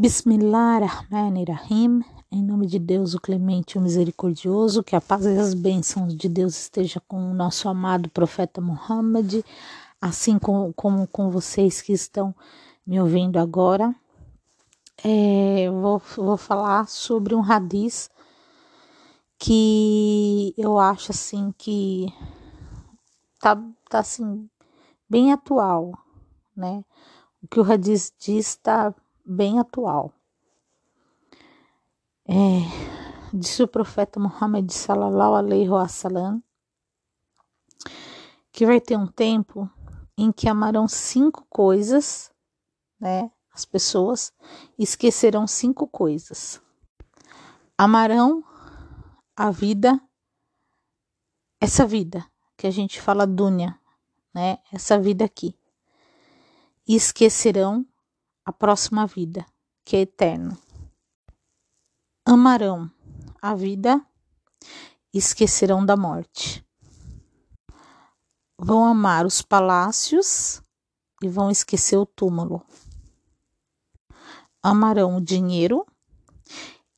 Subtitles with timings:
[0.00, 2.04] Bismillahirrahmanirrahim.
[2.30, 6.28] Em nome de Deus, o clemente o misericordioso, que a paz e as bênçãos de
[6.28, 9.42] Deus esteja com o nosso amado profeta Muhammad,
[10.00, 12.32] assim como, como com vocês que estão
[12.86, 13.92] me ouvindo agora.
[15.02, 18.08] É, vou, vou falar sobre um radiz
[19.36, 22.06] que eu acho assim que
[23.40, 24.48] tá, tá assim
[25.10, 25.92] bem atual,
[26.56, 26.84] né?
[27.42, 28.94] O que o radiz diz está
[29.28, 30.12] bem atual.
[32.26, 32.60] É,
[33.32, 36.42] disse o profeta Muhammad sallallahu alaihi wasallam
[38.50, 39.70] que vai ter um tempo
[40.16, 42.32] em que amarão cinco coisas,
[42.98, 43.30] né?
[43.52, 44.32] As pessoas
[44.78, 46.60] esquecerão cinco coisas.
[47.76, 48.42] Amarão
[49.36, 50.00] a vida,
[51.60, 52.24] essa vida
[52.56, 53.78] que a gente fala dunya,
[54.34, 54.58] né?
[54.72, 55.56] Essa vida aqui.
[56.86, 57.86] E esquecerão
[58.48, 59.44] a próxima vida,
[59.84, 60.58] que é eterna.
[62.24, 62.90] Amarão
[63.42, 64.02] a vida
[65.12, 66.64] e esquecerão da morte.
[68.58, 70.62] Vão amar os palácios
[71.22, 72.64] e vão esquecer o túmulo.
[74.62, 75.84] Amarão o dinheiro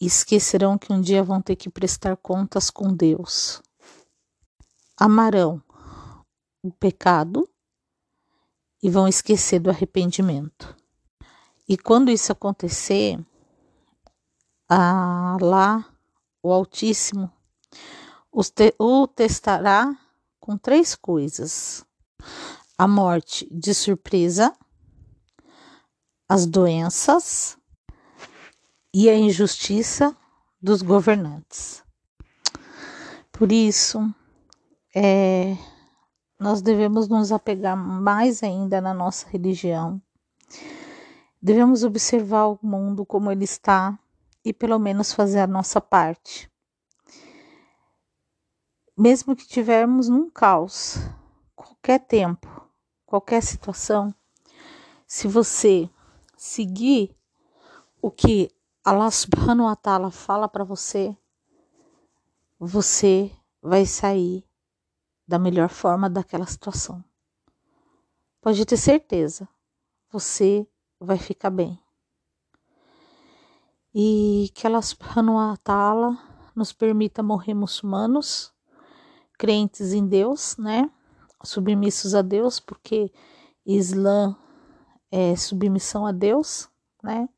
[0.00, 3.60] e esquecerão que um dia vão ter que prestar contas com Deus.
[4.96, 5.60] Amarão
[6.62, 7.50] o pecado
[8.80, 10.78] e vão esquecer do arrependimento.
[11.70, 13.16] E quando isso acontecer,
[14.68, 15.86] lá
[16.42, 17.32] o Altíssimo
[18.76, 19.96] o testará
[20.40, 21.86] com três coisas:
[22.76, 24.52] a morte de surpresa,
[26.28, 27.56] as doenças
[28.92, 30.16] e a injustiça
[30.60, 31.84] dos governantes.
[33.30, 34.12] Por isso,
[34.92, 35.56] é,
[36.36, 40.02] nós devemos nos apegar mais ainda na nossa religião
[41.42, 43.98] Devemos observar o mundo como ele está
[44.44, 46.50] e pelo menos fazer a nossa parte.
[48.96, 50.96] Mesmo que tivermos num caos,
[51.56, 52.46] qualquer tempo,
[53.06, 54.14] qualquer situação,
[55.06, 55.88] se você
[56.36, 57.16] seguir
[58.02, 58.50] o que
[58.84, 61.16] Allah subhanahu wa ta'ala fala para você,
[62.58, 63.32] você
[63.62, 64.44] vai sair
[65.26, 67.02] da melhor forma daquela situação.
[68.42, 69.48] Pode ter certeza,
[70.10, 70.66] você
[71.00, 71.80] vai ficar bem.
[73.94, 74.80] E que Allah
[76.54, 78.52] nos permita morrer muçulmanos,
[79.38, 80.90] crentes em Deus, né?
[81.42, 83.10] Submissos a Deus, porque
[83.64, 84.36] Islã
[85.10, 86.68] é submissão a Deus,
[87.02, 87.28] né?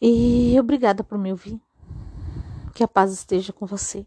[0.00, 1.60] E obrigada por me ouvir.
[2.74, 4.06] Que a paz esteja com você.